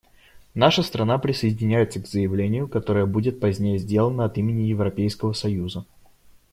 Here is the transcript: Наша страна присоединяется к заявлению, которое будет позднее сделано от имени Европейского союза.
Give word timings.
Наша 0.55 0.81
страна 0.81 1.19
присоединяется 1.19 2.01
к 2.01 2.07
заявлению, 2.07 2.67
которое 2.67 3.05
будет 3.05 3.39
позднее 3.39 3.77
сделано 3.77 4.25
от 4.25 4.35
имени 4.39 4.63
Европейского 4.63 5.33
союза. 5.33 5.85